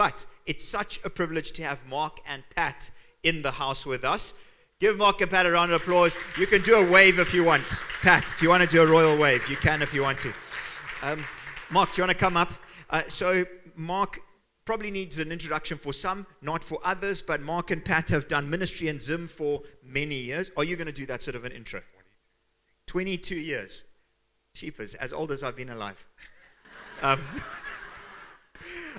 [0.00, 2.90] But it's such a privilege to have Mark and Pat
[3.22, 4.32] in the house with us.
[4.78, 6.18] Give Mark and Pat a round of applause.
[6.38, 7.66] You can do a wave if you want.
[8.00, 9.46] Pat, do you want to do a royal wave?
[9.50, 10.32] You can if you want to.
[11.02, 11.22] Um,
[11.70, 12.50] Mark, do you want to come up?
[12.88, 13.44] Uh, so,
[13.76, 14.20] Mark
[14.64, 18.48] probably needs an introduction for some, not for others, but Mark and Pat have done
[18.48, 20.50] ministry in Zim for many years.
[20.56, 21.82] Are you going to do that sort of an intro?
[22.86, 23.84] 22 years.
[24.54, 26.02] Sheepers, as old as I've been alive.
[27.02, 27.20] Um,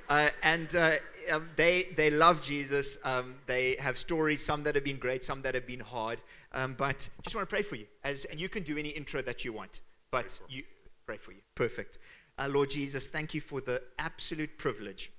[0.10, 0.92] uh, and uh,
[1.32, 2.98] um, they, they love Jesus.
[3.04, 6.20] Um, they have stories, some that have been great, some that have been hard.
[6.54, 7.86] Um, but just want to pray for you.
[8.04, 9.82] As, and you can do any intro that you want.
[10.12, 10.64] But pray you
[11.06, 11.42] pray for you.
[11.56, 11.98] Perfect.
[12.38, 15.12] Uh, Lord Jesus, thank you for the absolute privilege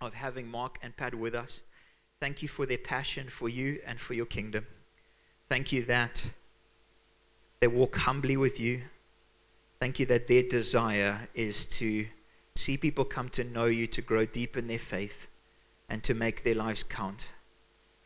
[0.00, 1.62] of having Mark and Pat with us.
[2.20, 4.66] Thank you for their passion for you and for your kingdom.
[5.48, 6.30] Thank you that
[7.60, 8.82] they walk humbly with you.
[9.80, 12.06] Thank you that their desire is to
[12.56, 15.28] see people come to know you, to grow deep in their faith,
[15.88, 17.30] and to make their lives count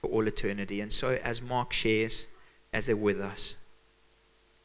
[0.01, 0.81] for all eternity.
[0.81, 2.27] And so, as Mark shares,
[2.73, 3.57] as they're with us,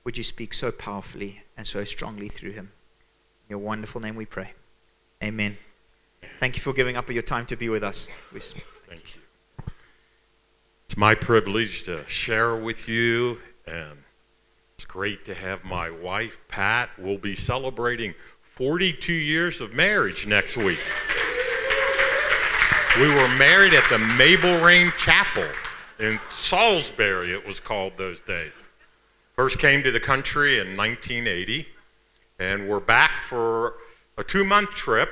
[0.04, 2.72] would you speak so powerfully and so strongly through him?
[3.48, 4.54] In your wonderful name we pray.
[5.24, 5.58] Amen.
[6.40, 8.08] Thank you for giving up your time to be with us.
[8.32, 9.22] Thank you.
[10.86, 14.00] It's my privilege to share with you, and
[14.76, 16.90] it's great to have my wife, Pat.
[16.98, 18.16] We'll be celebrating
[18.60, 20.82] 42 years of marriage next week.
[23.00, 25.48] We were married at the Mabelreign Chapel
[25.98, 28.52] in Salisbury, it was called those days.
[29.38, 31.70] First came to the country in 1980,
[32.40, 33.76] and we're back for
[34.18, 35.10] a two month trip.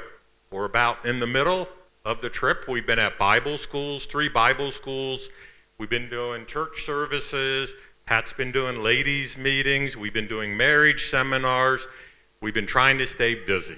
[0.51, 1.69] We're about in the middle
[2.03, 2.67] of the trip.
[2.67, 5.29] We've been at Bible schools, three Bible schools.
[5.77, 7.73] We've been doing church services.
[8.05, 9.95] Pat's been doing ladies' meetings.
[9.95, 11.87] We've been doing marriage seminars.
[12.41, 13.77] We've been trying to stay busy.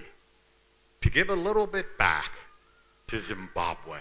[1.02, 2.32] To give a little bit back
[3.08, 4.00] to Zimbabwe,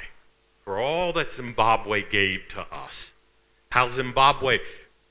[0.65, 3.13] for all that Zimbabwe gave to us,
[3.71, 4.59] how Zimbabwe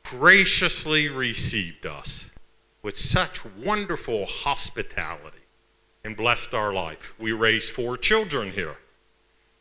[0.04, 2.30] graciously received us
[2.82, 5.38] with such wonderful hospitality
[6.04, 7.14] and blessed our life.
[7.20, 8.78] We raised four children here,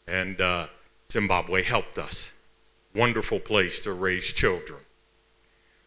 [0.07, 0.67] and uh,
[1.11, 2.33] Zimbabwe helped us.
[2.95, 4.81] Wonderful place to raise children.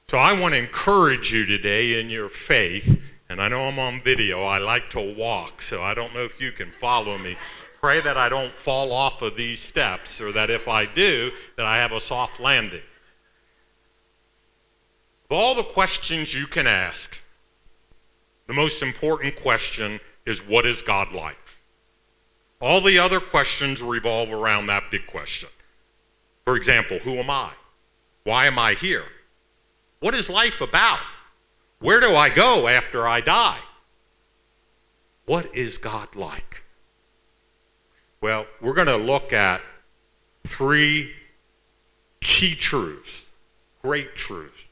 [0.09, 4.01] So I want to encourage you today in your faith and I know I'm on
[4.01, 4.43] video.
[4.43, 7.37] I like to walk, so I don't know if you can follow me.
[7.79, 11.65] Pray that I don't fall off of these steps, or that if I do, that
[11.65, 12.81] I have a soft landing.
[15.29, 17.21] Of all the questions you can ask,
[18.47, 21.37] the most important question is what is God like?
[22.59, 25.49] All the other questions revolve around that big question.
[26.45, 27.51] For example, who am I?
[28.23, 29.05] Why am I here?
[29.99, 30.99] What is life about?
[31.79, 33.59] Where do I go after I die?
[35.25, 36.63] What is God like?
[38.21, 39.61] Well, we're going to look at
[40.45, 41.13] three
[42.19, 43.25] key truths,
[43.81, 44.65] great truths,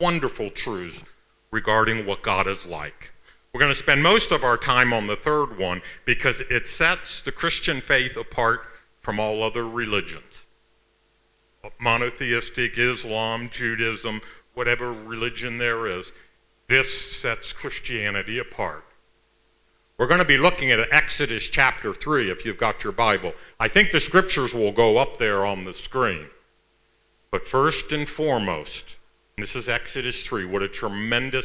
[0.00, 1.04] wonderful truths
[1.52, 3.12] regarding what God is like.
[3.52, 7.22] We're going to spend most of our time on the third one because it sets
[7.22, 8.62] the Christian faith apart
[9.00, 10.46] from all other religions.
[11.78, 14.22] Monotheistic, Islam, Judaism,
[14.54, 16.10] whatever religion there is.
[16.72, 18.82] This sets Christianity apart.
[19.98, 23.34] We're going to be looking at Exodus chapter 3 if you've got your Bible.
[23.60, 26.28] I think the scriptures will go up there on the screen.
[27.30, 28.96] But first and foremost,
[29.36, 30.46] this is Exodus 3.
[30.46, 31.44] What a tremendous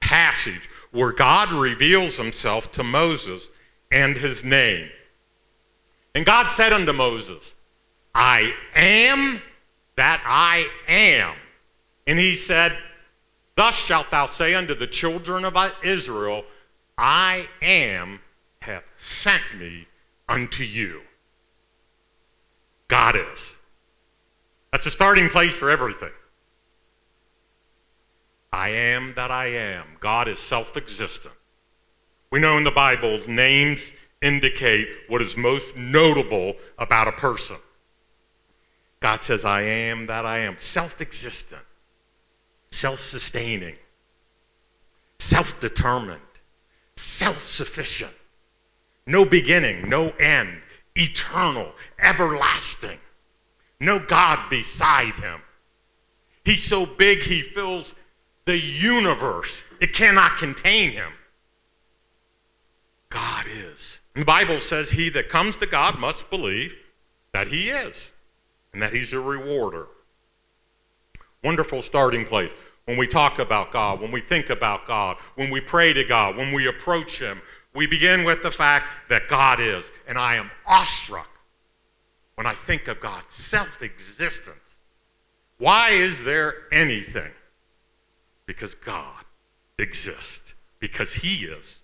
[0.00, 3.50] passage where God reveals himself to Moses
[3.92, 4.88] and his name.
[6.14, 7.54] And God said unto Moses,
[8.14, 9.38] I am
[9.96, 11.34] that I am.
[12.06, 12.74] And he said,
[13.56, 16.44] Thus shalt thou say unto the children of Israel,
[16.96, 18.20] I am
[18.60, 19.88] hath sent me
[20.28, 21.00] unto you.
[22.88, 23.56] God is.
[24.70, 26.12] That's a starting place for everything.
[28.52, 29.86] I am that I am.
[30.00, 31.34] God is self existent.
[32.30, 37.56] We know in the Bible, names indicate what is most notable about a person.
[39.00, 41.62] God says, I am that I am, self existent
[42.70, 43.76] self sustaining,
[45.18, 46.20] self determined,
[46.96, 48.12] self sufficient,
[49.06, 50.60] no beginning, no end,
[50.94, 52.98] eternal, everlasting,
[53.80, 55.40] no God beside him.
[56.44, 57.94] He's so big he fills
[58.44, 61.12] the universe, it cannot contain him.
[63.10, 63.98] God is.
[64.14, 66.74] And the Bible says, He that comes to God must believe
[67.32, 68.10] that He is
[68.72, 69.88] and that He's a rewarder
[71.46, 72.50] Wonderful starting place
[72.86, 76.36] when we talk about God, when we think about God, when we pray to God,
[76.36, 77.40] when we approach Him.
[77.72, 81.30] We begin with the fact that God is, and I am awestruck
[82.34, 84.78] when I think of God's self existence.
[85.58, 87.30] Why is there anything?
[88.46, 89.24] Because God
[89.78, 91.80] exists, because He is.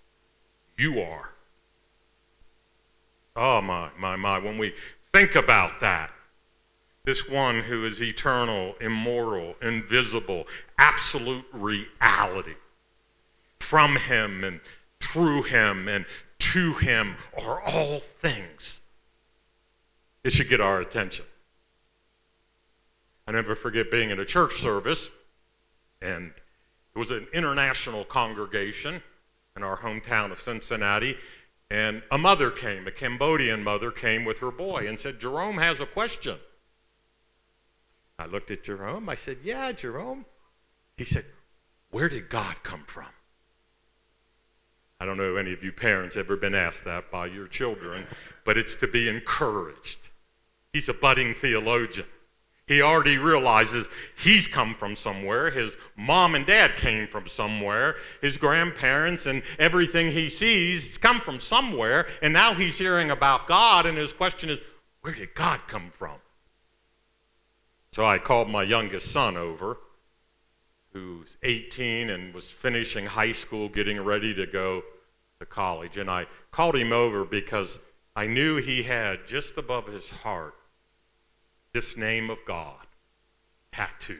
[0.77, 1.29] You are.
[3.37, 4.39] Oh, my, my, my.
[4.39, 4.73] When we
[5.13, 6.11] think about that,
[7.05, 10.47] this one who is eternal, immortal, invisible,
[10.77, 12.55] absolute reality,
[13.59, 14.61] from Him and
[14.99, 16.05] through Him and
[16.39, 18.79] to Him are all things.
[20.23, 21.25] It should get our attention.
[23.27, 25.09] I never forget being in a church service,
[26.01, 26.31] and
[26.95, 29.01] it was an international congregation
[29.57, 31.17] in our hometown of Cincinnati,
[31.69, 35.81] and a mother came, a Cambodian mother came with her boy and said, Jerome has
[35.81, 36.37] a question.
[38.19, 39.09] I looked at Jerome.
[39.09, 40.25] I said, Yeah, Jerome.
[40.97, 41.25] He said,
[41.91, 43.07] Where did God come from?
[44.99, 48.05] I don't know if any of you parents ever been asked that by your children,
[48.45, 49.97] but it's to be encouraged.
[50.71, 52.07] He's a budding theologian.
[52.67, 55.51] He already realizes he's come from somewhere.
[55.51, 57.97] His mom and dad came from somewhere.
[58.21, 62.07] His grandparents and everything he sees has come from somewhere.
[62.21, 64.59] And now he's hearing about God, and his question is,
[65.01, 66.15] where did God come from?
[67.93, 69.77] So I called my youngest son over,
[70.93, 74.81] who's 18 and was finishing high school, getting ready to go
[75.39, 75.97] to college.
[75.97, 77.77] And I called him over because
[78.15, 80.55] I knew he had just above his heart
[81.71, 82.87] this name of God
[83.71, 84.17] tattooed.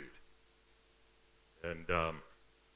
[1.64, 2.22] And, um,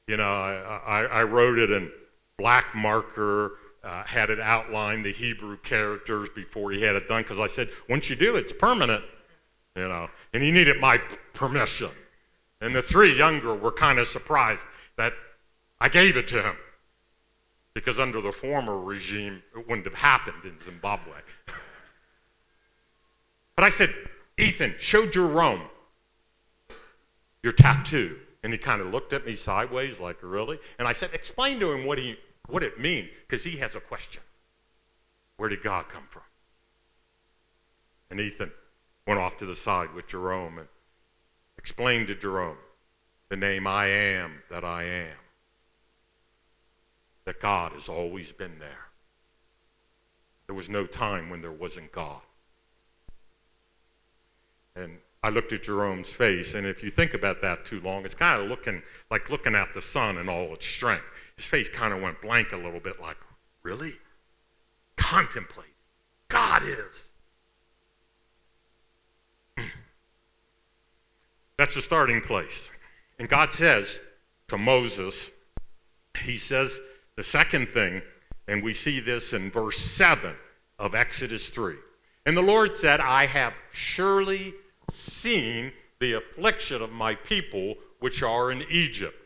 [0.08, 1.92] you know, I, I, I, wrote it in
[2.38, 3.52] black marker,
[3.84, 7.70] uh, had it outlined, the Hebrew characters before he had it done, because I said,
[7.88, 9.04] once you do it, it's permanent,
[9.76, 10.08] you know.
[10.32, 10.98] And he needed my
[11.32, 11.90] permission.
[12.60, 14.66] And the three younger were kind of surprised
[14.96, 15.12] that
[15.80, 16.56] I gave it to him
[17.74, 21.12] because under the former regime, it wouldn't have happened in Zimbabwe.
[23.56, 23.94] but I said,
[24.36, 25.62] Ethan, show Jerome
[27.42, 28.18] your tattoo.
[28.42, 30.58] And he kind of looked at me sideways, like, really?
[30.78, 32.16] And I said, explain to him what, he,
[32.48, 34.22] what it means, because he has a question.
[35.36, 36.22] Where did God come from?
[38.10, 38.50] And Ethan
[39.08, 40.68] went off to the side with Jerome and
[41.56, 42.58] explained to Jerome
[43.30, 45.16] the name I am that I am
[47.24, 48.86] that God has always been there.
[50.46, 52.20] There was no time when there wasn't God.
[54.76, 58.14] And I looked at Jerome's face, and if you think about that too long, it's
[58.14, 61.04] kind of looking like looking at the sun in all its strength.
[61.36, 63.16] His face kind of went blank a little bit, like,
[63.62, 63.92] really?
[64.96, 65.66] Contemplate.
[66.28, 67.10] God is.
[71.58, 72.70] That's the starting place.
[73.18, 74.00] And God says
[74.46, 75.30] to Moses,
[76.22, 76.80] He says,
[77.16, 78.00] the second thing,
[78.46, 80.34] and we see this in verse 7
[80.78, 81.74] of Exodus 3.
[82.26, 84.54] And the Lord said, I have surely
[84.88, 89.16] seen the affliction of my people which are in Egypt,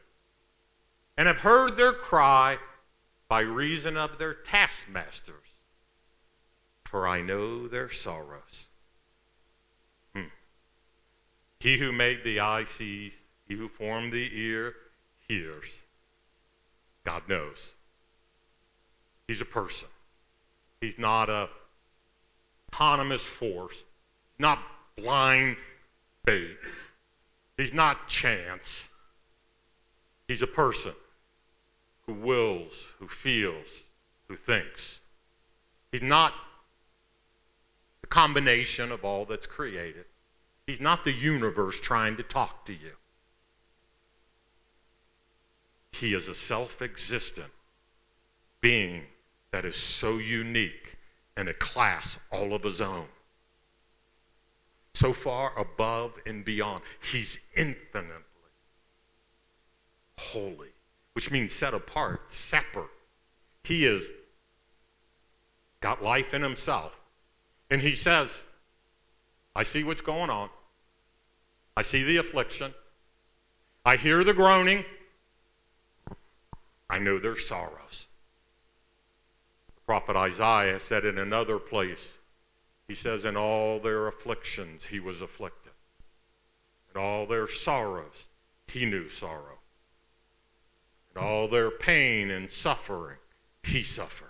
[1.18, 2.56] and have heard their cry
[3.28, 5.36] by reason of their taskmasters,
[6.86, 8.70] for I know their sorrows.
[11.62, 13.14] He who made the eye sees,
[13.46, 14.74] he who formed the ear
[15.28, 15.66] hears.
[17.04, 17.74] God knows.
[19.28, 19.88] He's a person.
[20.80, 21.48] He's not a
[22.72, 23.84] autonomous force,
[24.40, 24.58] not
[24.96, 25.56] blind
[26.26, 26.58] faith.
[27.56, 28.90] He's not chance.
[30.26, 30.94] He's a person
[32.06, 33.84] who wills, who feels,
[34.26, 34.98] who thinks.
[35.92, 36.34] He's not
[38.00, 40.06] the combination of all that's created.
[40.66, 42.92] He's not the universe trying to talk to you.
[45.92, 47.52] He is a self existent
[48.60, 49.02] being
[49.50, 50.96] that is so unique
[51.36, 53.06] and a class all of his own.
[54.94, 56.82] So far above and beyond.
[57.00, 58.22] He's infinitely
[60.18, 60.68] holy,
[61.14, 62.90] which means set apart, separate.
[63.64, 64.10] He is
[65.80, 66.98] got life in himself.
[67.70, 68.44] And he says,
[69.54, 70.48] I see what's going on.
[71.76, 72.72] I see the affliction.
[73.84, 74.84] I hear the groaning.
[76.88, 78.06] I know their sorrows
[79.74, 82.18] The prophet Isaiah said in another place,
[82.86, 85.72] he says, In all their afflictions he was afflicted,
[86.94, 88.26] in all their sorrows
[88.66, 89.58] he knew sorrow,
[91.16, 93.16] in all their pain and suffering
[93.62, 94.28] he suffered.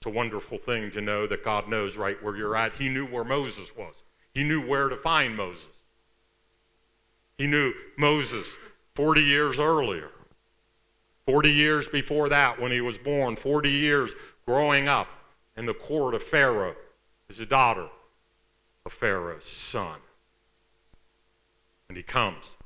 [0.00, 2.72] It's a wonderful thing to know that God knows right where you're at.
[2.72, 3.94] He knew where Moses was,
[4.32, 5.68] He knew where to find Moses.
[7.36, 8.56] He knew Moses
[8.94, 10.10] 40 years earlier.
[11.26, 14.14] 40 years before that, when he was born, 40 years
[14.46, 15.08] growing up
[15.56, 16.76] in the court of Pharaoh,
[17.28, 17.88] as a daughter
[18.86, 19.98] of Pharaoh's son.
[21.88, 22.56] And he comes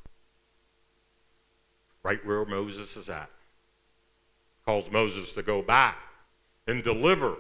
[2.05, 3.29] right where Moses is at.
[4.65, 5.97] Calls Moses to go back
[6.67, 7.37] and deliver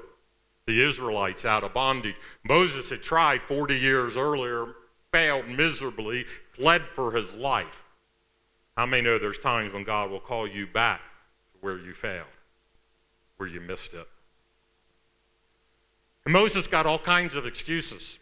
[0.66, 2.16] the Israelites out of bondage.
[2.42, 4.74] Moses had tried 40 years earlier,
[5.12, 6.24] failed miserably,
[6.56, 7.82] fled for his life.
[8.76, 11.00] How many know there's times when God will call you back
[11.52, 12.26] to where you failed,
[13.36, 14.08] where you missed it?
[16.24, 18.18] And Moses got all kinds of excuses.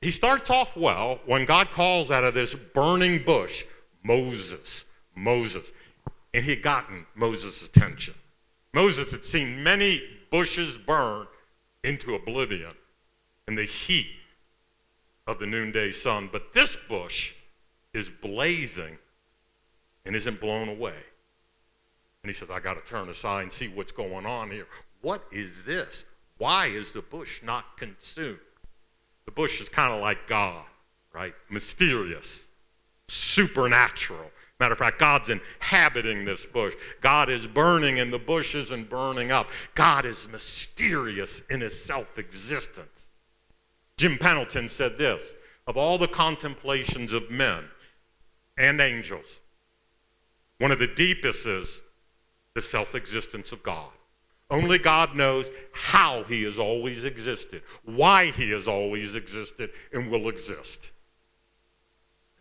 [0.00, 3.64] He starts off well when God calls out of this burning bush,
[4.02, 4.84] Moses,
[5.14, 5.72] Moses.
[6.34, 8.14] And he had gotten Moses' attention.
[8.74, 10.02] Moses had seen many
[10.34, 11.28] bushes burn
[11.84, 12.72] into oblivion
[13.46, 14.10] in the heat
[15.28, 16.28] of the noonday sun.
[16.32, 17.34] But this bush
[17.92, 18.98] is blazing
[20.04, 20.96] and isn't blown away.
[22.24, 24.66] And he says, I got to turn aside and see what's going on here.
[25.02, 26.04] What is this?
[26.38, 28.38] Why is the bush not consumed?
[29.26, 30.64] The bush is kind of like God,
[31.12, 31.34] right?
[31.48, 32.48] Mysterious,
[33.06, 34.32] supernatural.
[34.64, 36.72] Matter of fact, God's inhabiting this bush.
[37.02, 39.50] God is burning and the bush isn't burning up.
[39.74, 43.10] God is mysterious in his self existence.
[43.98, 45.34] Jim Pendleton said this
[45.66, 47.64] of all the contemplations of men
[48.56, 49.38] and angels,
[50.56, 51.82] one of the deepest is
[52.54, 53.90] the self existence of God.
[54.50, 60.30] Only God knows how He has always existed, why He has always existed, and will
[60.30, 60.90] exist.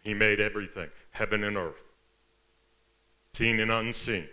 [0.03, 1.83] He made everything, heaven and earth,
[3.33, 4.27] seen and unseen.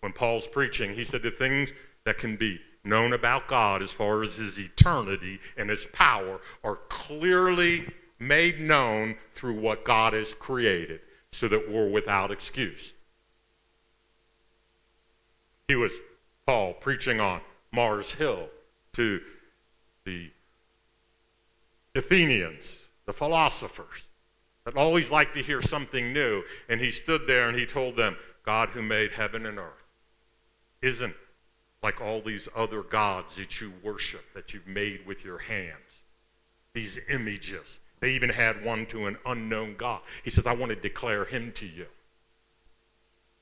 [0.00, 1.72] When Paul's preaching, he said the things
[2.04, 6.76] that can be known about God as far as His eternity and His power are
[6.88, 7.86] clearly
[8.18, 11.00] made known through what God has created
[11.32, 12.92] so that we're without excuse.
[15.68, 15.92] He was
[16.46, 17.40] Paul preaching on
[17.72, 18.48] Mars Hill
[18.94, 19.20] to
[20.04, 20.30] the
[21.94, 24.04] Athenians, the philosophers,
[24.64, 26.42] that always like to hear something new.
[26.68, 29.84] And he stood there and he told them, God who made heaven and earth
[30.80, 31.14] isn't
[31.82, 36.02] like all these other gods that you worship, that you've made with your hands.
[36.74, 37.80] These images.
[38.00, 40.00] They even had one to an unknown God.
[40.24, 41.86] He says, I want to declare him to you.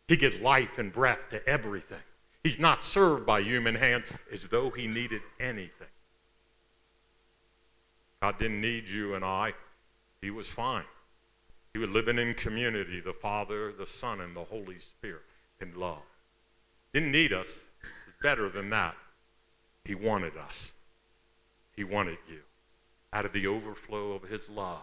[0.09, 1.99] He gives life and breath to everything.
[2.43, 5.87] He's not served by human hands as though he needed anything.
[8.21, 9.55] God didn't need you and I.
[10.21, 10.85] He was fine.
[11.73, 15.23] He was living in community, the Father, the Son, and the Holy Spirit
[15.61, 16.03] in love.
[16.93, 17.65] Didn't need us.
[18.23, 18.97] Better than that.
[19.85, 20.75] He wanted us.
[21.75, 22.41] He wanted you
[23.13, 24.83] out of the overflow of his love.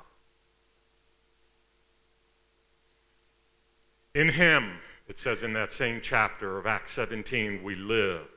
[4.16, 8.28] In him, it says in that same chapter of Acts 17, we live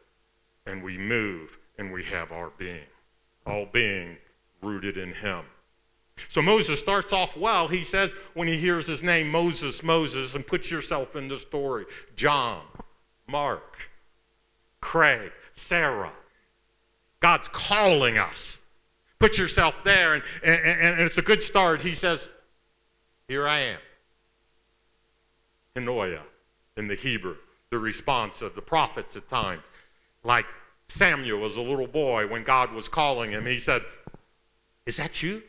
[0.66, 2.84] and we move and we have our being,
[3.46, 4.16] all being
[4.62, 5.40] rooted in Him.
[6.28, 7.68] So Moses starts off well.
[7.68, 11.86] He says, when he hears his name, Moses, Moses, and puts yourself in the story.
[12.16, 12.62] John,
[13.26, 13.78] Mark,
[14.80, 16.12] Craig, Sarah.
[17.20, 18.60] God's calling us.
[19.18, 21.82] Put yourself there, and, and, and it's a good start.
[21.82, 22.30] He says,
[23.28, 23.78] Here I am.
[25.76, 26.18] Hineni
[26.76, 27.36] in the Hebrew,
[27.70, 29.62] the response of the prophets at times.
[30.24, 30.46] Like
[30.88, 33.82] Samuel as a little boy when God was calling him, he said,
[34.86, 35.42] Is that you?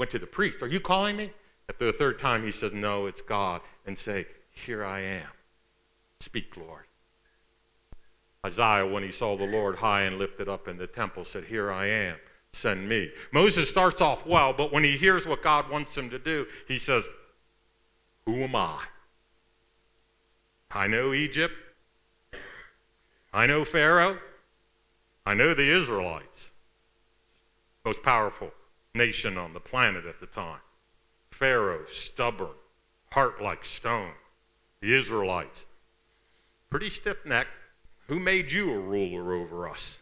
[0.00, 1.30] Went to the priest, Are you calling me?
[1.68, 3.60] After the third time, he says, No, it's God.
[3.84, 5.28] And say, Here I am.
[6.20, 6.84] Speak, Lord.
[8.46, 11.70] Isaiah, when he saw the Lord high and lifted up in the temple, said, Here
[11.70, 12.16] I am.
[12.54, 13.10] Send me.
[13.30, 16.78] Moses starts off well, but when he hears what God wants him to do, he
[16.78, 17.06] says,
[18.24, 18.82] Who am I?
[20.70, 21.52] I know Egypt.
[23.34, 24.16] I know Pharaoh.
[25.26, 26.52] I know the Israelites.
[27.84, 28.50] Most powerful
[28.94, 30.60] nation on the planet at the time.
[31.30, 32.54] Pharaoh, stubborn,
[33.12, 34.12] heart like stone.
[34.80, 35.66] The Israelites,
[36.70, 37.50] pretty stiff necked.
[38.08, 40.00] Who made you a ruler over us?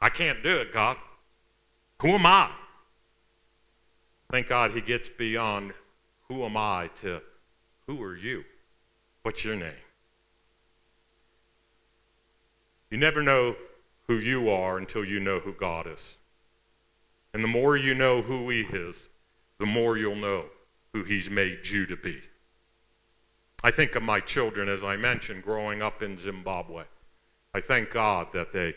[0.00, 0.96] I can't do it, God.
[2.00, 2.50] Who am I?
[4.30, 5.72] Thank God he gets beyond
[6.28, 7.20] who am I to
[7.86, 8.44] who are you?
[9.22, 9.72] What's your name?
[12.90, 13.56] You never know
[14.06, 16.16] who you are until you know who God is.
[17.34, 19.08] And the more you know who He is,
[19.58, 20.46] the more you'll know
[20.92, 22.20] who He's made you to be.
[23.62, 26.84] I think of my children, as I mentioned, growing up in Zimbabwe.
[27.54, 28.74] I thank God that they,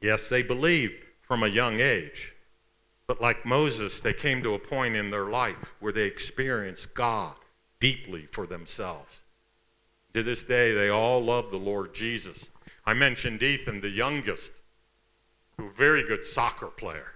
[0.00, 2.32] yes, they believed from a young age,
[3.06, 7.34] but like Moses, they came to a point in their life where they experienced God
[7.78, 9.10] deeply for themselves.
[10.14, 12.48] To this day, they all love the Lord Jesus.
[12.86, 14.52] I mentioned Ethan, the youngest,
[15.56, 17.13] who a very good soccer player.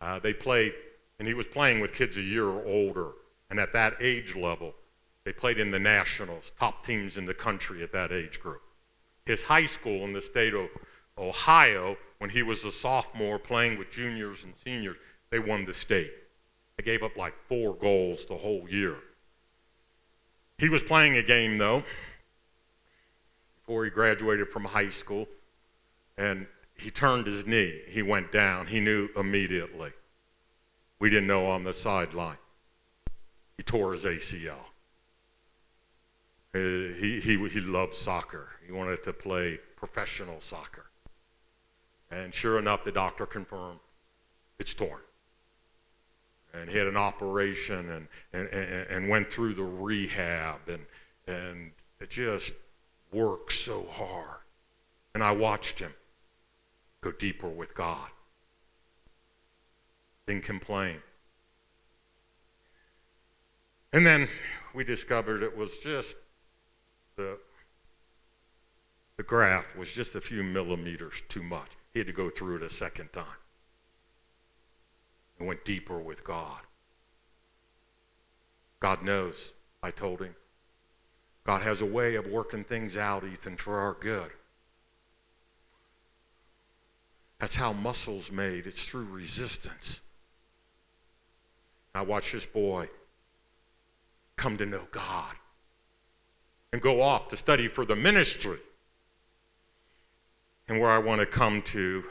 [0.00, 0.74] Uh, they played,
[1.18, 3.12] and he was playing with kids a year older.
[3.50, 4.74] And at that age level,
[5.24, 8.62] they played in the nationals, top teams in the country at that age group.
[9.24, 10.68] His high school in the state of
[11.18, 14.96] Ohio, when he was a sophomore playing with juniors and seniors,
[15.30, 16.12] they won the state.
[16.76, 18.96] They gave up like four goals the whole year.
[20.58, 21.82] He was playing a game, though,
[23.58, 25.26] before he graduated from high school,
[26.16, 27.80] and he turned his knee.
[27.88, 28.66] He went down.
[28.66, 29.92] He knew immediately.
[30.98, 32.38] We didn't know on the sideline.
[33.56, 34.54] He tore his ACL.
[36.52, 38.48] He, he, he loved soccer.
[38.66, 40.86] He wanted to play professional soccer.
[42.10, 43.80] And sure enough, the doctor confirmed
[44.58, 45.00] it's torn.
[46.54, 50.86] And he had an operation and, and, and, and went through the rehab and,
[51.26, 52.54] and it just
[53.12, 54.40] worked so hard.
[55.14, 55.92] And I watched him
[57.06, 58.08] go deeper with God.
[60.26, 60.96] Didn't complain.
[63.92, 64.28] And then
[64.74, 66.16] we discovered it was just
[67.16, 67.38] the,
[69.16, 71.68] the graft was just a few millimeters too much.
[71.92, 73.24] He had to go through it a second time
[75.38, 76.60] and went deeper with God.
[78.80, 80.34] God knows, I told him.
[81.44, 84.32] God has a way of working things out, Ethan, for our good.
[87.38, 88.66] That's how muscle's made.
[88.66, 90.00] It's through resistance.
[91.94, 92.88] I watched this boy
[94.36, 95.34] come to know God
[96.72, 98.58] and go off to study for the ministry.
[100.68, 102.04] And where I want to come to,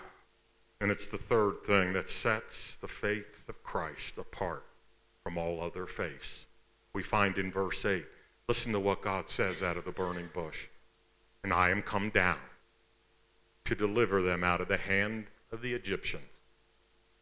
[0.80, 4.64] and it's the third thing that sets the faith of Christ apart
[5.24, 6.46] from all other faiths.
[6.94, 8.06] We find in verse 8,
[8.48, 10.68] listen to what God says out of the burning bush.
[11.44, 12.38] And I am come down
[13.66, 16.42] to deliver them out of the hand of the Egyptians,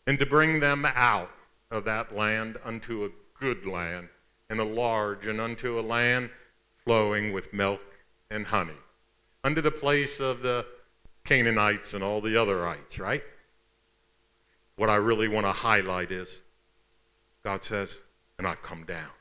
[0.05, 1.31] and to bring them out
[1.71, 4.09] of that land unto a good land,
[4.49, 6.29] and a large, and unto a land
[6.83, 7.81] flowing with milk
[8.29, 8.77] and honey,
[9.43, 10.65] unto the place of the
[11.23, 13.23] Canaanites and all the otherites, right?
[14.75, 16.41] What I really want to highlight is
[17.43, 17.97] God says,
[18.37, 19.11] and I've come down.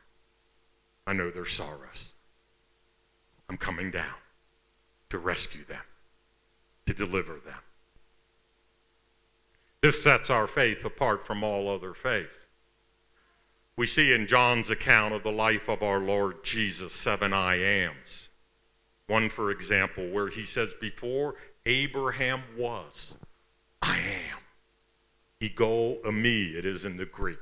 [1.07, 2.13] I know their sorrows.
[3.49, 4.15] I'm coming down
[5.11, 5.83] to rescue them,
[6.87, 7.59] to deliver them.
[9.81, 12.47] This sets our faith apart from all other faith.
[13.77, 18.29] We see in John's account of the life of our Lord Jesus seven I ams.
[19.07, 21.35] One, for example, where he says, Before
[21.67, 23.15] Abraham was,
[23.81, 24.39] I am.
[25.41, 27.39] Ego eimi, it is in the Greek.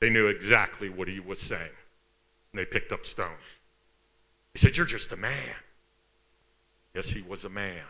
[0.00, 1.62] They knew exactly what he was saying.
[2.52, 3.60] And they picked up stones.
[4.52, 5.54] He said, You're just a man.
[6.94, 7.84] Yes, he was a man.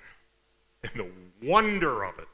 [0.83, 1.11] And the
[1.47, 2.29] wonder of it,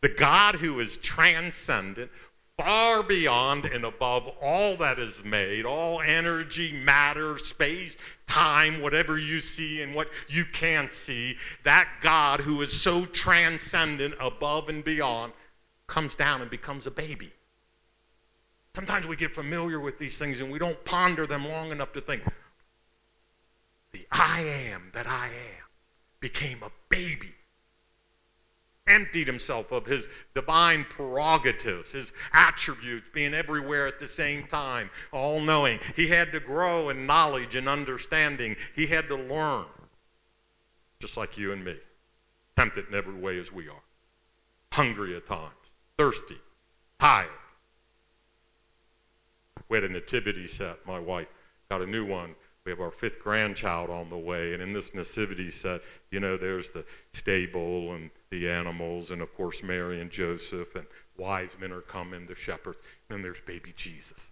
[0.00, 2.10] the God who is transcendent,
[2.58, 7.96] far beyond and above all that is made, all energy, matter, space,
[8.26, 14.14] time, whatever you see and what you can't see, that God who is so transcendent
[14.20, 15.32] above and beyond
[15.86, 17.32] comes down and becomes a baby.
[18.74, 22.00] Sometimes we get familiar with these things and we don't ponder them long enough to
[22.00, 22.22] think,
[23.92, 25.64] the I am that I am
[26.20, 27.34] became a baby
[28.88, 35.40] emptied himself of his divine prerogatives, his attributes, being everywhere at the same time, all
[35.40, 35.78] knowing.
[35.96, 38.56] He had to grow in knowledge and understanding.
[38.74, 39.66] He had to learn,
[41.00, 41.76] just like you and me,
[42.56, 43.82] tempted in every way as we are,
[44.72, 45.52] hungry at times,
[45.96, 46.38] thirsty,
[46.98, 47.28] tired.
[49.68, 51.28] We had a nativity set, my wife
[51.68, 52.34] got a new one
[52.68, 56.36] we have our fifth grandchild on the way, and in this nativity set, you know,
[56.36, 60.86] there's the stable and the animals, and of course, Mary and Joseph, and
[61.16, 64.30] wise men are coming, the shepherds, and there's baby Jesus.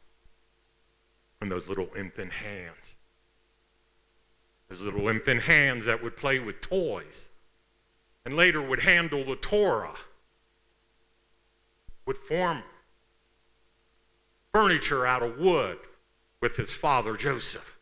[1.40, 2.94] And those little infant hands.
[4.68, 7.30] Those little infant hands that would play with toys
[8.24, 9.94] and later would handle the Torah,
[12.06, 12.62] would form
[14.52, 15.78] furniture out of wood
[16.40, 17.78] with his father Joseph.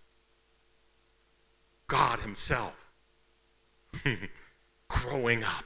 [1.87, 2.75] God Himself
[4.89, 5.65] growing up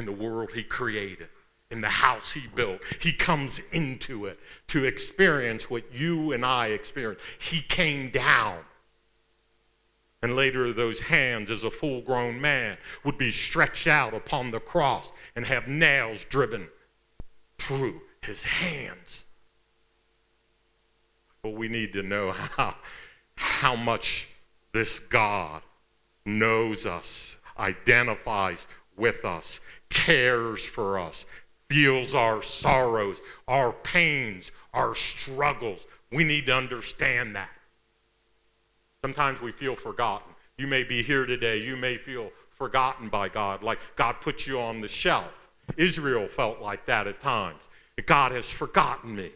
[0.00, 1.28] in the world He created,
[1.70, 2.80] in the house He built.
[3.00, 7.20] He comes into it to experience what you and I experience.
[7.38, 8.58] He came down.
[10.22, 14.60] And later, those hands, as a full grown man, would be stretched out upon the
[14.60, 16.68] cross and have nails driven
[17.58, 19.24] through his hands.
[21.42, 22.74] But we need to know how,
[23.34, 24.28] how much
[24.72, 25.62] this God
[26.24, 29.60] knows us, identifies with us,
[29.90, 31.26] cares for us,
[31.68, 35.86] feels our sorrows, our pains, our struggles.
[36.10, 37.50] We need to understand that.
[39.02, 40.32] Sometimes we feel forgotten.
[40.56, 44.60] You may be here today, you may feel forgotten by God, like God put you
[44.60, 45.32] on the shelf.
[45.76, 47.68] Israel felt like that at times.
[48.06, 49.30] God has forgotten me.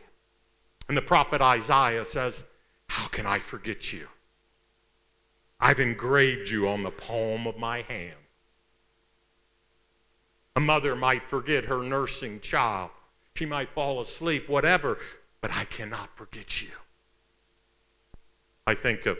[0.89, 2.45] And the prophet Isaiah says,
[2.89, 4.09] How can I forget you?
[5.61, 8.17] I've engraved you on the palm of my hand.
[10.57, 12.91] A mother might forget her nursing child.
[13.35, 14.99] She might fall asleep, whatever,
[15.41, 16.71] but I cannot forget you.
[18.67, 19.19] I think of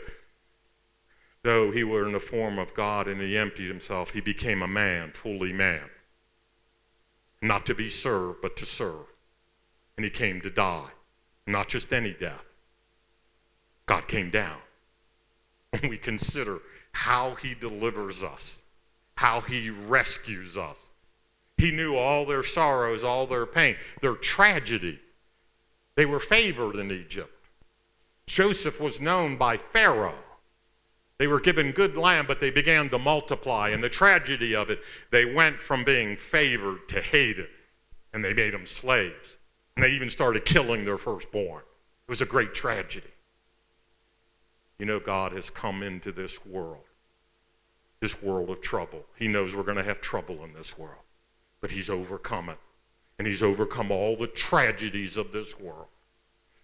[1.45, 4.67] though he were in the form of God and he emptied himself, he became a
[4.67, 5.83] man, fully man.
[7.39, 9.05] Not to be served, but to serve.
[9.95, 10.89] And he came to die.
[11.45, 12.43] Not just any death.
[13.85, 14.57] God came down.
[15.69, 18.63] When we consider how he delivers us,
[19.15, 20.77] how he rescues us.
[21.57, 24.99] He knew all their sorrows, all their pain, their tragedy.
[25.95, 27.31] They were favored in Egypt.
[28.27, 30.19] Joseph was known by Pharaoh.
[31.17, 33.69] They were given good land, but they began to multiply.
[33.69, 37.47] And the tragedy of it, they went from being favored to hated,
[38.11, 39.37] and they made them slaves.
[39.77, 41.61] And they even started killing their firstborn.
[41.61, 43.07] It was a great tragedy.
[44.77, 46.83] You know, God has come into this world,
[48.01, 49.05] this world of trouble.
[49.15, 51.04] He knows we're going to have trouble in this world
[51.65, 52.59] but he's overcome it.
[53.17, 55.87] And he's overcome all the tragedies of this world.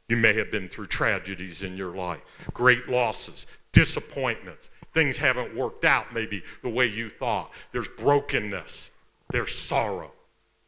[0.08, 2.22] You may have been through tragedies in your life,
[2.54, 4.70] great losses, disappointments.
[4.94, 7.50] Things haven't worked out maybe the way you thought.
[7.72, 8.92] There's brokenness,
[9.32, 10.12] there's sorrow.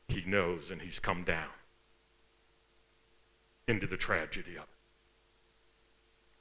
[0.08, 1.54] He knows, and he's come down
[3.67, 4.69] into the tragedy of it.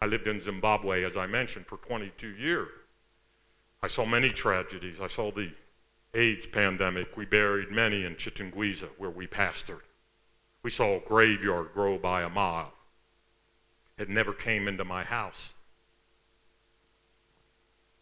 [0.00, 2.70] I lived in Zimbabwe, as I mentioned, for 22 years.
[3.82, 4.98] I saw many tragedies.
[4.98, 5.50] I saw the
[6.14, 9.80] AIDS pandemic, we buried many in Chitungwiza, where we pastored.
[10.62, 12.72] We saw a graveyard grow by a mile.
[13.98, 15.54] It never came into my house.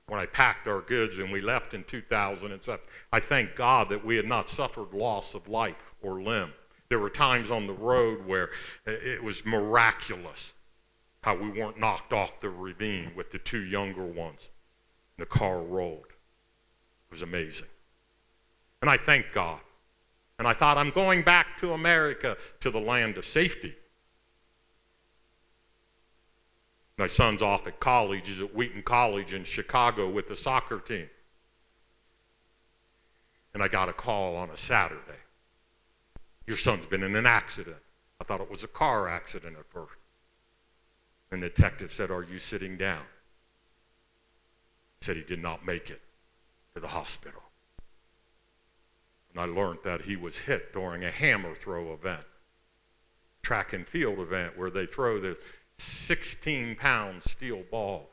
[0.06, 2.80] When I packed our goods and we left in 2007,
[3.12, 6.52] I thank God that we had not suffered loss of life or limb.
[6.88, 8.50] There were times on the road where
[8.86, 10.52] it was miraculous
[11.22, 14.50] how we weren't knocked off the ravine with the two younger ones.
[15.16, 16.06] The car rolled.
[16.08, 17.68] It was amazing.
[18.82, 19.60] And I thank God.
[20.38, 23.74] And I thought, I'm going back to America, to the land of safety.
[26.96, 28.26] My son's off at college.
[28.26, 31.08] He's at Wheaton College in Chicago with the soccer team.
[33.52, 35.00] And I got a call on a Saturday.
[36.46, 37.76] Your son's been in an accident.
[38.20, 39.94] I thought it was a car accident at first.
[41.30, 43.02] And the detective said, Are you sitting down?
[45.00, 46.00] He said he did not make it
[46.74, 47.42] to the hospital.
[49.32, 52.24] And I learned that he was hit during a hammer throw event,
[53.42, 55.36] track and field event, where they throw the
[55.78, 58.10] 16 pound steel ball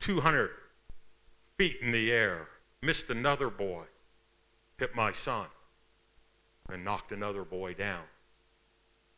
[0.00, 0.50] 200
[1.56, 2.48] feet in the air,
[2.82, 3.84] missed another boy,
[4.78, 5.46] hit my son,
[6.70, 8.04] and knocked another boy down.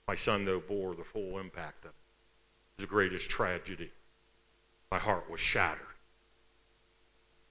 [0.09, 1.95] My son, though, bore the full impact of it.
[1.95, 3.91] It was the greatest tragedy.
[4.91, 5.87] My heart was shattered.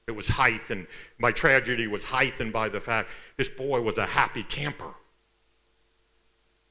[0.09, 0.87] It was heightened.
[1.19, 4.95] My tragedy was heightened by the fact this boy was a happy camper.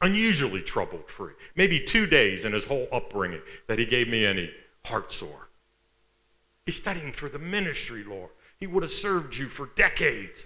[0.01, 1.35] Unusually trouble free.
[1.55, 4.51] Maybe two days in his whole upbringing that he gave me any
[4.85, 5.51] heart sore.
[6.67, 8.31] He's studying for the ministry, Lord.
[8.59, 10.43] He would have served you for decades.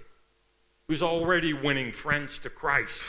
[0.87, 3.01] He was already winning friends to Christ.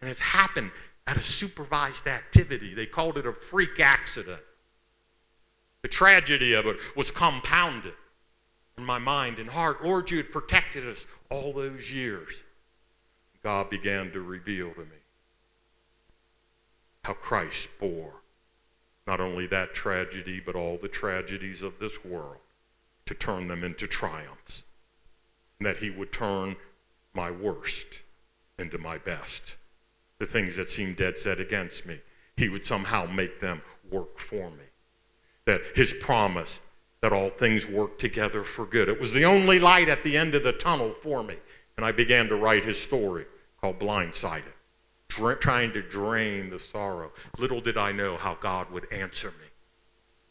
[0.00, 0.70] And it's happened
[1.06, 2.72] at a supervised activity.
[2.72, 4.40] They called it a freak accident.
[5.82, 7.92] The tragedy of it was compounded
[8.80, 9.84] in my mind and heart.
[9.84, 12.40] Lord, you had protected us all those years.
[13.42, 15.00] God began to reveal to me
[17.04, 18.14] how Christ bore
[19.06, 22.36] not only that tragedy, but all the tragedies of this world
[23.06, 24.62] to turn them into triumphs.
[25.58, 26.56] And that He would turn
[27.14, 28.00] my worst
[28.58, 29.56] into my best.
[30.18, 32.00] The things that seemed dead set against me,
[32.36, 34.64] He would somehow make them work for me.
[35.44, 36.60] That His promise
[37.02, 38.88] that all things work together for good.
[38.88, 41.36] It was the only light at the end of the tunnel for me.
[41.76, 43.24] And I began to write his story
[43.60, 44.52] called Blindsided,
[45.08, 47.12] trying to drain the sorrow.
[47.38, 49.46] Little did I know how God would answer me,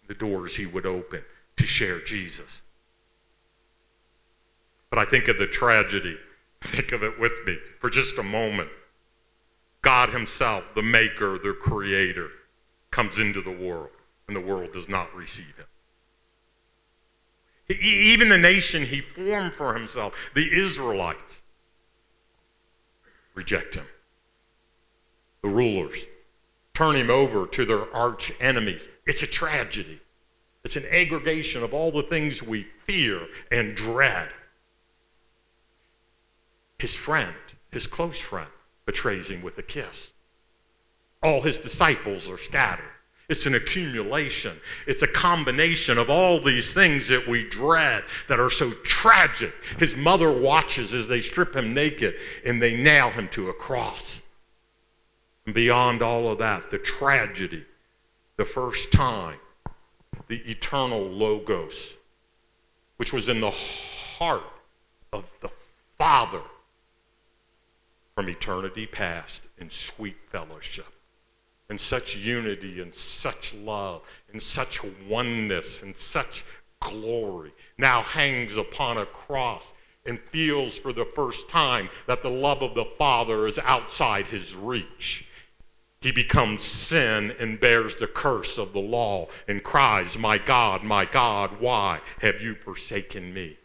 [0.08, 1.24] the doors he would open
[1.58, 2.62] to share Jesus.
[4.90, 6.18] But I think of the tragedy.
[6.62, 8.70] Think of it with me for just a moment.
[9.82, 12.30] God Himself, the Maker, the Creator,
[12.92, 13.92] comes into the world,
[14.28, 15.69] and the world does not receive Him.
[17.70, 21.42] Even the nation he formed for himself, the Israelites,
[23.36, 23.86] reject him.
[25.44, 26.06] The rulers
[26.74, 28.88] turn him over to their arch enemies.
[29.06, 30.02] It's a tragedy.
[30.64, 34.30] It's an aggregation of all the things we fear and dread.
[36.80, 37.36] His friend,
[37.72, 38.50] his close friend,
[38.86, 40.14] betrays him with a kiss.
[41.22, 42.86] All his disciples are scattered.
[43.30, 44.60] It's an accumulation.
[44.88, 49.54] It's a combination of all these things that we dread that are so tragic.
[49.78, 54.24] His mother watches as they strip him naked and they nail him to a cross.
[55.46, 57.66] And beyond all of that, the tragedy,
[58.38, 59.38] the first time,
[60.28, 61.98] the eternal Logos,
[62.98, 64.44] which was in the heart
[65.14, 65.50] of the
[66.00, 66.42] Father
[68.16, 70.88] from eternity past in sweet fellowship
[71.70, 74.02] and such unity and such love
[74.32, 76.44] and such oneness and such
[76.80, 79.74] glory now hangs upon a cross
[80.06, 84.56] and feels for the first time that the love of the Father is outside his
[84.56, 85.26] reach.
[86.02, 91.06] He becomes sin and bears the curse of the law and cries, My God, my
[91.06, 93.58] God, why have you forsaken me?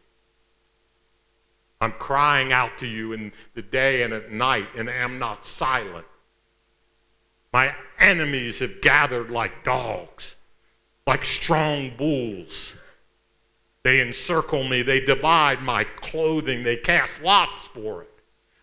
[1.81, 6.07] I'm crying out to you in the day and at night and am not silent.
[7.55, 10.35] My enemies have gathered like dogs,
[11.07, 12.75] like strong bulls.
[13.85, 18.11] They encircle me, they divide my clothing, they cast lots for it.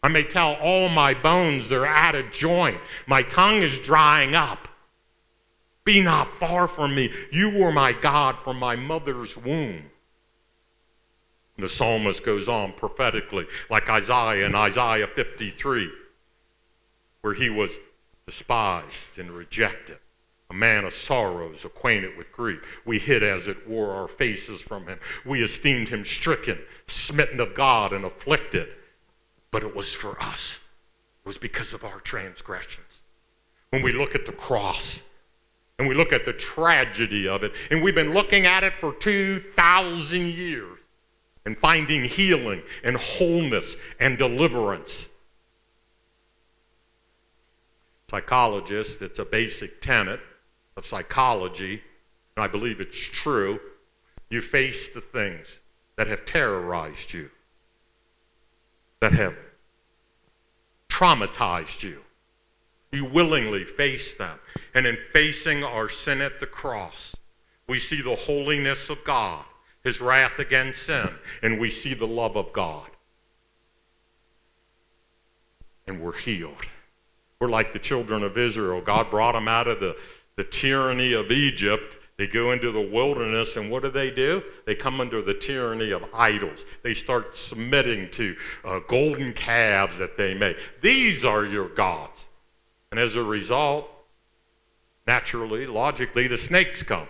[0.03, 2.81] I may tell all my bones they're out of joint.
[3.07, 4.67] My tongue is drying up.
[5.85, 7.11] Be not far from me.
[7.31, 9.83] You were my God from my mother's womb.
[11.57, 15.89] The psalmist goes on prophetically, like Isaiah in Isaiah 53,
[17.21, 17.77] where he was
[18.31, 19.97] despised and rejected,
[20.49, 22.61] a man of sorrows, acquainted with grief.
[22.85, 24.99] We hid, as it were, our faces from him.
[25.25, 28.69] We esteemed him stricken, smitten of God, and afflicted.
[29.51, 30.61] But it was for us,
[31.25, 33.01] it was because of our transgressions.
[33.71, 35.01] When we look at the cross,
[35.77, 38.93] and we look at the tragedy of it, and we've been looking at it for
[38.93, 40.79] 2,000 years
[41.45, 45.09] and finding healing and wholeness and deliverance
[48.11, 50.19] psychologist, it's a basic tenet
[50.75, 51.81] of psychology,
[52.35, 53.57] and I believe it's true.
[54.29, 55.61] You face the things
[55.95, 57.29] that have terrorized you,
[58.99, 59.35] that have
[60.89, 62.01] traumatized you.
[62.91, 64.37] You willingly face them.
[64.75, 67.15] And in facing our sin at the cross,
[67.67, 69.45] we see the holiness of God,
[69.85, 71.09] his wrath against sin,
[71.41, 72.89] and we see the love of God.
[75.87, 76.65] And we're healed.
[77.41, 78.81] We're like the children of Israel.
[78.81, 79.97] God brought them out of the,
[80.35, 81.97] the tyranny of Egypt.
[82.17, 84.43] They go into the wilderness, and what do they do?
[84.67, 86.67] They come under the tyranny of idols.
[86.83, 90.55] They start submitting to uh, golden calves that they make.
[90.83, 92.27] These are your gods.
[92.91, 93.89] And as a result,
[95.07, 97.07] naturally, logically, the snakes come.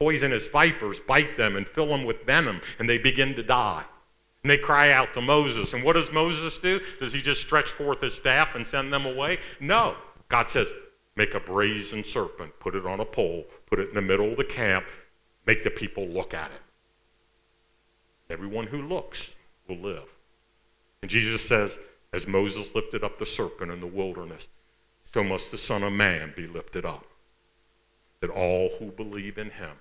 [0.00, 3.84] Poisonous vipers bite them and fill them with venom, and they begin to die.
[4.46, 5.74] And they cry out to Moses.
[5.74, 6.78] And what does Moses do?
[7.00, 9.38] Does he just stretch forth his staff and send them away?
[9.58, 9.96] No.
[10.28, 10.72] God says,
[11.16, 14.36] make a brazen serpent, put it on a pole, put it in the middle of
[14.36, 14.86] the camp,
[15.46, 16.60] make the people look at it.
[18.32, 19.32] Everyone who looks
[19.66, 20.06] will live.
[21.02, 21.80] And Jesus says,
[22.12, 24.46] as Moses lifted up the serpent in the wilderness,
[25.12, 27.04] so must the Son of Man be lifted up,
[28.20, 29.72] that all who believe in him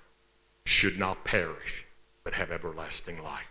[0.65, 1.85] should not perish,
[2.23, 3.43] but have everlasting life.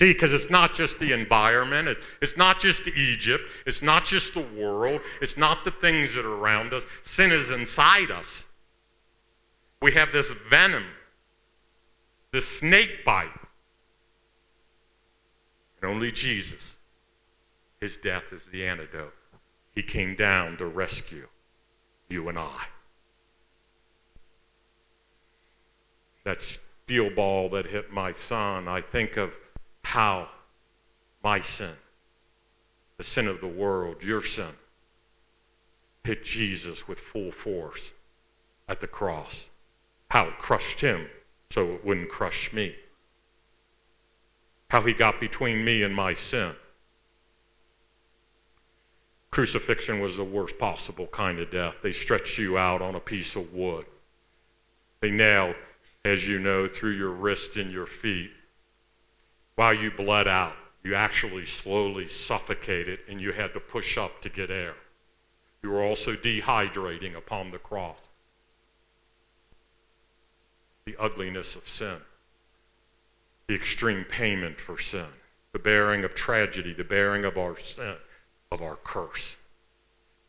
[0.00, 4.40] See, because it's not just the environment, it's not just Egypt, it's not just the
[4.40, 6.84] world, it's not the things that are around us.
[7.02, 8.46] Sin is inside us.
[9.82, 10.86] We have this venom,
[12.32, 13.28] this snake bite.
[15.82, 16.78] And only Jesus,
[17.78, 19.12] his death is the antidote.
[19.74, 21.28] He came down to rescue
[22.08, 22.64] you and I.
[26.24, 29.34] That steel ball that hit my son, I think of
[29.84, 30.28] how
[31.22, 31.74] my sin,
[32.96, 34.52] the sin of the world, your sin,
[36.04, 37.92] hit Jesus with full force
[38.68, 39.46] at the cross.
[40.08, 41.08] How it crushed him
[41.50, 42.74] so it wouldn't crush me.
[44.70, 46.52] How he got between me and my sin.
[49.30, 51.76] Crucifixion was the worst possible kind of death.
[51.82, 53.86] They stretched you out on a piece of wood.
[55.00, 55.54] They nailed,
[56.04, 58.30] as you know, through your wrist and your feet
[59.60, 64.30] while you bled out, you actually slowly suffocated and you had to push up to
[64.30, 64.72] get air.
[65.62, 67.98] You were also dehydrating upon the cross.
[70.86, 71.98] The ugliness of sin,
[73.48, 75.08] the extreme payment for sin.
[75.52, 77.96] the bearing of tragedy, the bearing of our sin,
[78.50, 79.36] of our curse,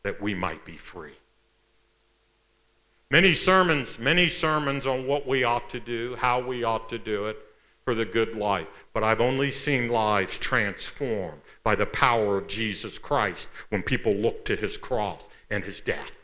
[0.02, 1.16] that we might be free.
[3.10, 7.28] Many sermons, many sermons on what we ought to do, how we ought to do
[7.28, 7.38] it
[7.84, 8.68] for the good life.
[8.92, 14.44] But I've only seen lives transformed by the power of Jesus Christ when people look
[14.46, 16.16] to his cross and his death.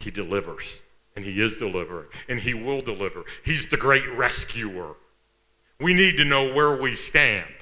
[0.00, 0.80] He delivers,
[1.14, 3.24] and he is delivering, and he will deliver.
[3.44, 4.94] He's the great rescuer.
[5.78, 7.52] We need to know where we stand.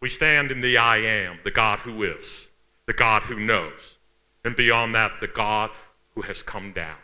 [0.00, 2.48] We stand in the I am, the God who is,
[2.86, 3.96] the God who knows,
[4.44, 5.70] and beyond that, the God
[6.14, 6.96] who has come down.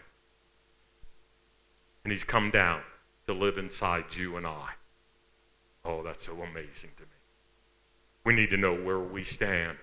[2.04, 2.82] And he's come down
[3.26, 4.70] to live inside you and I.
[5.84, 7.08] Oh, that's so amazing to me.
[8.24, 9.76] We need to know where we stand.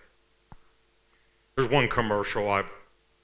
[1.55, 2.71] There's one commercial I've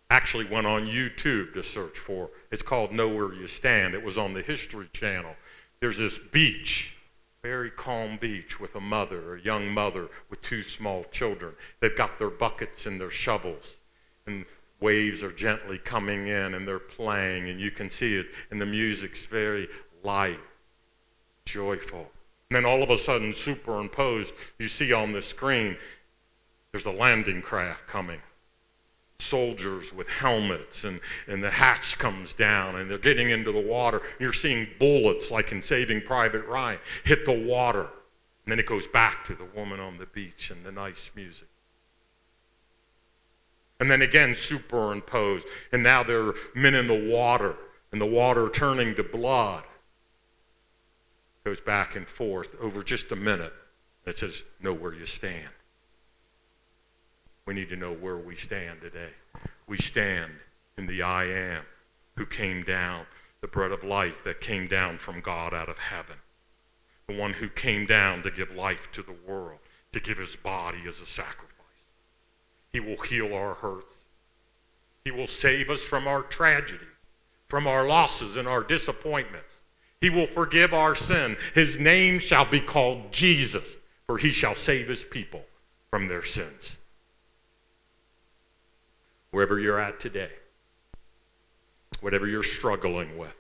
[0.10, 2.30] actually went on YouTube to search for.
[2.52, 3.94] It's called Know Where You Stand.
[3.94, 5.36] It was on the History Channel.
[5.80, 6.96] There's this beach,
[7.42, 11.54] very calm beach, with a mother, a young mother with two small children.
[11.80, 13.82] They've got their buckets and their shovels,
[14.26, 14.46] and
[14.80, 18.66] waves are gently coming in and they're playing, and you can see it, and the
[18.66, 19.68] music's very
[20.04, 20.40] light,
[21.46, 22.10] joyful.
[22.50, 25.78] And then all of a sudden, superimposed, you see on the screen,
[26.72, 28.22] there's a landing craft coming.
[29.20, 34.02] Soldiers with helmets, and, and the hatch comes down, and they're getting into the water.
[34.20, 37.88] You're seeing bullets, like in Saving Private Ryan, hit the water.
[38.46, 41.50] And then it goes back to the woman on the beach and the nice music.
[43.80, 45.46] And then again, superimposed.
[45.72, 47.56] And now there are men in the water,
[47.92, 49.64] and the water turning to blood.
[51.44, 53.54] Goes back and forth over just a minute.
[54.06, 55.50] It says, Know where you stand.
[57.46, 59.12] We need to know where we stand today.
[59.68, 60.32] We stand
[60.78, 61.64] in the I am
[62.18, 63.06] who came down,
[63.42, 66.18] the bread of life that came down from God out of heaven,
[67.08, 69.60] the one who came down to give life to the world,
[69.94, 71.57] to give his body as a sacrifice.
[72.74, 73.96] He will heal our hurts.
[75.04, 76.86] He will save us from our tragedy,
[77.48, 79.62] from our losses and our disappointments.
[80.02, 81.38] He will forgive our sin.
[81.56, 85.44] His name shall be called Jesus, for he shall save his people
[85.90, 86.78] from their sins
[89.32, 90.32] wherever you're at today,
[92.02, 93.36] whatever you're struggling with,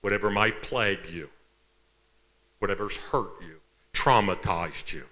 [0.00, 1.28] whatever might plague you,
[2.60, 3.56] whatever's hurt you,
[3.92, 5.04] traumatized you,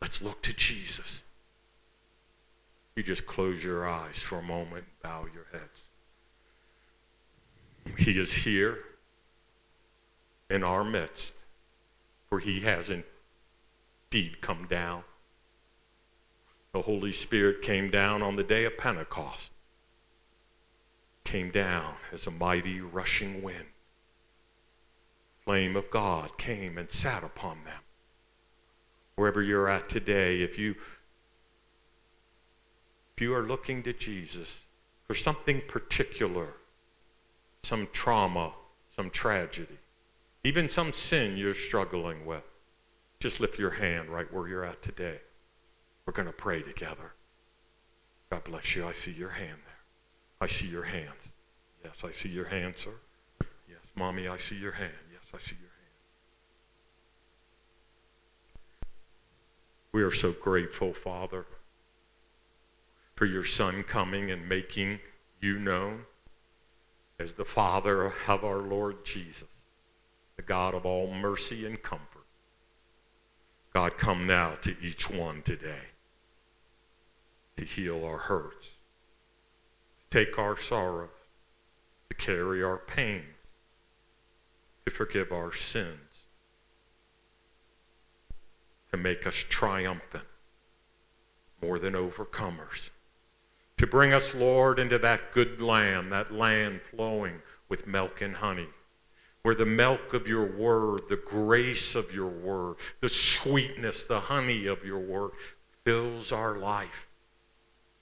[0.00, 1.22] let's look to Jesus.
[2.96, 5.82] You just close your eyes for a moment, bow your heads.
[7.98, 8.78] He is here
[10.50, 11.34] in our midst,
[12.28, 15.04] for he has indeed come down
[16.76, 19.50] the Holy Spirit came down on the day of Pentecost,
[21.24, 23.64] came down as a mighty rushing wind.
[25.42, 27.80] Flame of God came and sat upon them.
[29.14, 30.74] Wherever you're at today, if you
[33.16, 34.64] if you are looking to Jesus
[35.06, 36.48] for something particular,
[37.62, 38.52] some trauma,
[38.94, 39.78] some tragedy,
[40.44, 42.42] even some sin you're struggling with,
[43.18, 45.18] just lift your hand right where you're at today.
[46.04, 47.14] We're going to pray together.
[48.28, 48.86] God bless you.
[48.86, 49.80] I see your hand there.
[50.40, 51.30] I see your hands.
[51.82, 52.90] Yes, I see your hand, sir.
[53.66, 54.92] Yes, mommy, I see your hand.
[55.10, 55.72] Yes, I see your hand.
[59.92, 61.46] We are so grateful, Father,
[63.16, 65.00] for your son coming and making
[65.40, 66.04] you known
[67.18, 69.48] as the Father of our Lord Jesus,
[70.36, 72.24] the God of all mercy and comfort.
[73.72, 75.82] God, come now to each one today
[77.56, 78.68] to heal our hurts,
[80.10, 81.08] to take our sorrows,
[82.10, 83.24] to carry our pains,
[84.84, 86.00] to forgive our sins,
[88.90, 90.24] to make us triumphant,
[91.62, 92.90] more than overcomers,
[93.78, 98.68] to bring us, Lord, into that good land, that land flowing with milk and honey
[99.46, 104.66] where the milk of your word, the grace of your word, the sweetness, the honey
[104.66, 105.30] of your word
[105.84, 107.06] fills our life.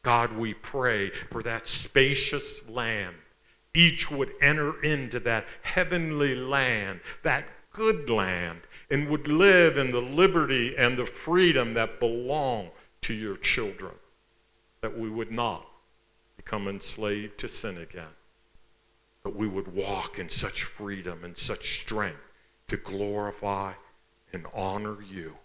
[0.02, 3.14] God, we pray for that spacious land.
[3.74, 7.44] Each would enter into that heavenly land, that
[7.74, 12.70] good land, and would live in the liberty and the freedom that belong
[13.02, 13.92] to your children.
[14.80, 15.66] That we would not
[16.36, 18.14] become enslaved to sin again,
[19.22, 22.20] but we would walk in such freedom and such strength
[22.68, 23.72] to glorify
[24.32, 25.36] and honor you.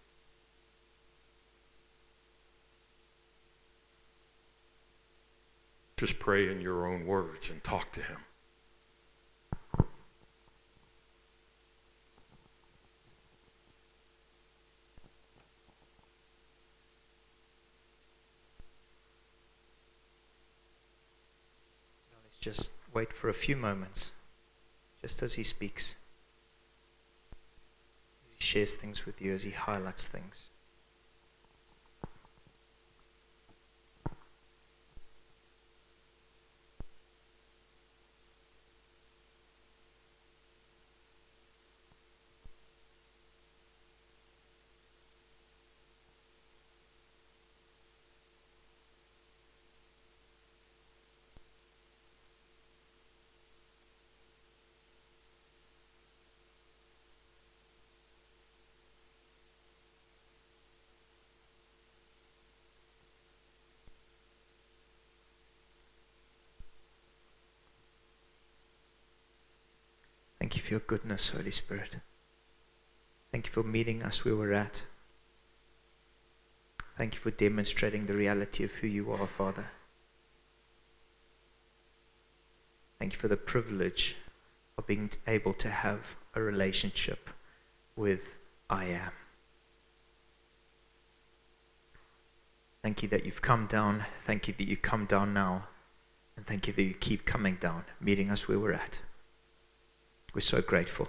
[5.97, 8.17] Just pray in your own words and talk to Him.
[22.39, 24.11] Just wait for a few moments,
[25.01, 25.95] just as He speaks,
[28.25, 30.48] as He shares things with you, as He highlights things.
[70.49, 71.97] Thank you for your goodness, Holy Spirit.
[73.31, 74.81] Thank you for meeting us where we're at.
[76.97, 79.65] Thank you for demonstrating the reality of who you are, Father.
[82.97, 84.15] Thank you for the privilege
[84.75, 87.29] of being able to have a relationship
[87.95, 88.39] with
[88.71, 89.11] I am.
[92.81, 94.03] Thank you that you've come down.
[94.25, 95.67] Thank you that you come down now.
[96.35, 99.01] And thank you that you keep coming down, meeting us where we're at.
[100.33, 101.07] We're so grateful.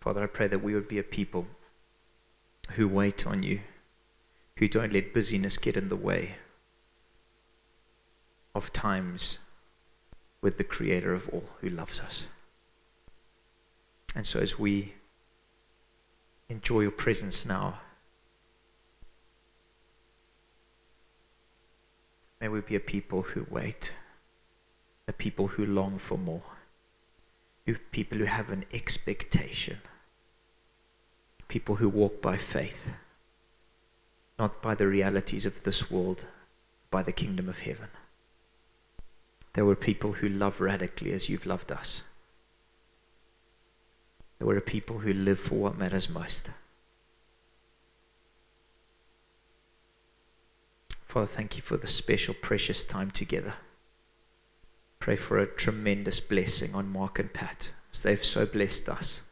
[0.00, 1.46] Father, I pray that we would be a people
[2.70, 3.60] who wait on you,
[4.56, 6.36] who don't let busyness get in the way
[8.54, 9.38] of times
[10.40, 12.26] with the Creator of all who loves us.
[14.14, 14.94] And so, as we
[16.48, 17.80] enjoy your presence now,
[22.40, 23.92] may we be a people who wait,
[25.06, 26.42] a people who long for more,
[27.66, 29.78] who, people who have an expectation,
[31.48, 32.88] people who walk by faith,
[34.38, 36.24] not by the realities of this world,
[36.90, 37.88] by the kingdom of heaven.
[39.52, 42.02] There were people who love radically as you've loved us.
[44.38, 46.50] There were a people who live for what matters most.
[51.10, 53.54] Father, thank you for the special, precious time together.
[55.00, 59.22] Pray for a tremendous blessing on Mark and Pat as they've so blessed us.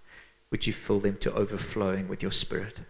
[0.51, 2.81] Would you fill them to overflowing with your Spirit?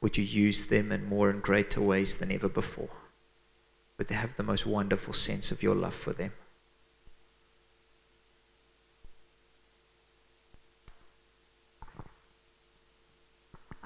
[0.00, 2.90] Would you use them in more and greater ways than ever before?
[3.98, 6.34] Would they have the most wonderful sense of your love for them?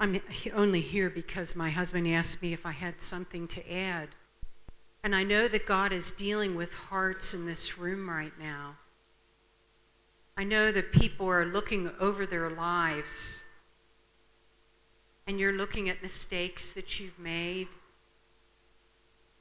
[0.01, 0.19] I'm
[0.55, 4.09] only here because my husband asked me if I had something to add.
[5.03, 8.77] And I know that God is dealing with hearts in this room right now.
[10.35, 13.43] I know that people are looking over their lives
[15.27, 17.67] and you're looking at mistakes that you've made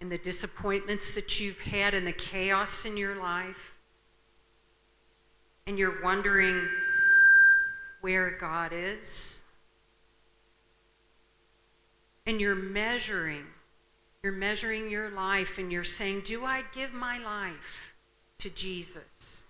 [0.03, 3.73] and the disappointments that you've had and the chaos in your life.
[5.67, 6.69] And you're wondering
[8.03, 9.41] where God is.
[12.27, 13.47] And you're measuring.
[14.23, 17.95] You're measuring your life and you're saying, Do I give my life
[18.39, 19.45] to Jesus?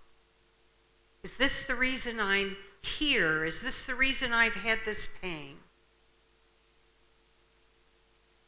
[1.23, 3.45] Is this the reason I'm here?
[3.45, 5.57] Is this the reason I've had this pain?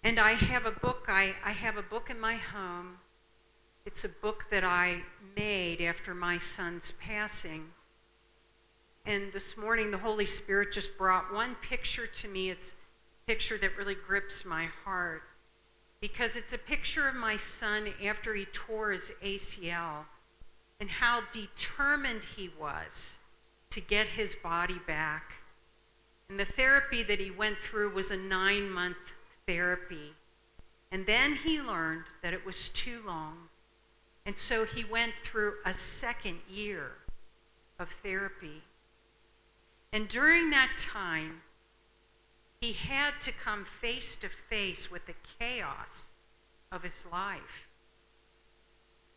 [0.03, 2.97] And I have a book, I, I have a book in my home.
[3.85, 5.01] It's a book that I
[5.35, 7.65] made after my son's passing.
[9.05, 12.49] And this morning, the Holy Spirit just brought one picture to me.
[12.49, 12.73] It's
[13.27, 15.23] picture that really grips my heart
[16.01, 20.05] because it's a picture of my son after he tore his ACL
[20.79, 23.17] and how determined he was
[23.69, 25.31] to get his body back.
[26.29, 28.97] And the therapy that he went through was a nine month
[29.47, 30.13] therapy.
[30.91, 33.37] And then he learned that it was too long.
[34.25, 36.91] And so he went through a second year
[37.79, 38.61] of therapy.
[39.91, 41.41] And during that time,
[42.63, 46.03] he had to come face to face with the chaos
[46.71, 47.67] of his life.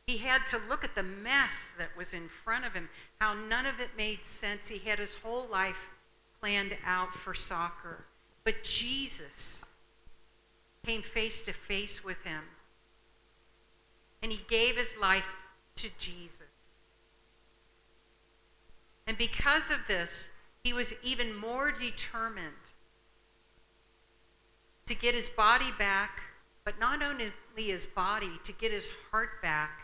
[0.09, 2.89] He had to look at the mess that was in front of him,
[3.21, 4.67] how none of it made sense.
[4.67, 5.91] He had his whole life
[6.41, 8.05] planned out for soccer.
[8.43, 9.65] But Jesus
[10.85, 12.43] came face to face with him.
[14.25, 15.29] And he gave his life
[15.77, 16.41] to Jesus.
[19.07, 20.31] And because of this,
[20.65, 22.66] he was even more determined
[24.87, 26.23] to get his body back,
[26.65, 29.83] but not only his body, to get his heart back,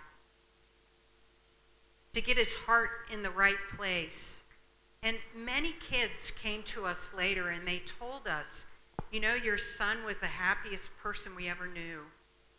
[2.12, 4.42] to get his heart in the right place.
[5.02, 8.66] And many kids came to us later and they told us,
[9.10, 12.00] you know, your son was the happiest person we ever knew.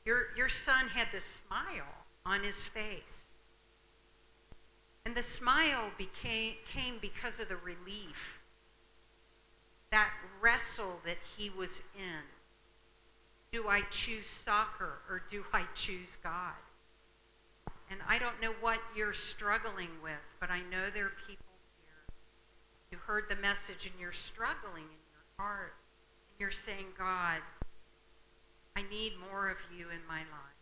[0.05, 1.83] Your, your son had this smile
[2.25, 3.25] on his face.
[5.05, 8.39] And the smile became, came because of the relief,
[9.93, 10.09] that
[10.41, 12.23] wrestle that he was in.
[13.51, 16.57] Do I choose soccer or do I choose God?
[17.91, 21.45] And I don't know what you're struggling with, but I know there are people
[21.77, 22.15] here.
[22.91, 25.75] You heard the message and you're struggling in your heart.
[26.31, 27.37] And you're saying, God,
[28.75, 30.52] I need more of you in my life.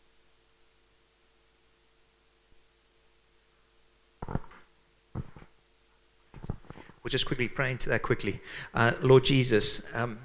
[7.04, 8.39] We'll just quickly pray into that quickly.
[8.74, 10.20] Uh, Lord Jesus, um,